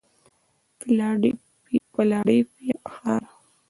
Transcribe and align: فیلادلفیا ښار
فیلادلفیا 0.79 2.75
ښار 2.93 3.23